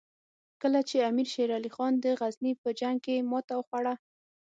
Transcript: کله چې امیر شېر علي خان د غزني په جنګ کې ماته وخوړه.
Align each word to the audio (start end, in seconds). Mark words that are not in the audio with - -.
کله 0.61 0.79
چې 0.89 1.05
امیر 1.09 1.27
شېر 1.33 1.49
علي 1.57 1.71
خان 1.75 1.93
د 1.99 2.05
غزني 2.19 2.53
په 2.61 2.69
جنګ 2.79 2.97
کې 3.05 3.15
ماته 3.31 3.53
وخوړه. 3.57 3.93